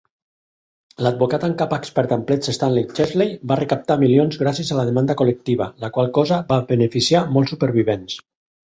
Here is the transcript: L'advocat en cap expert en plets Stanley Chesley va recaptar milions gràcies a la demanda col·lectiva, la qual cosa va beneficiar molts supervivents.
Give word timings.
L'advocat 1.07 1.43
en 1.47 1.53
cap 1.59 1.75
expert 1.77 2.15
en 2.15 2.23
plets 2.31 2.49
Stanley 2.57 2.87
Chesley 3.01 3.37
va 3.53 3.59
recaptar 3.61 3.99
milions 4.05 4.41
gràcies 4.45 4.73
a 4.77 4.81
la 4.81 4.89
demanda 4.91 5.21
col·lectiva, 5.23 5.71
la 5.87 5.95
qual 5.99 6.15
cosa 6.21 6.45
va 6.53 6.63
beneficiar 6.75 7.25
molts 7.39 7.57
supervivents. 7.57 8.21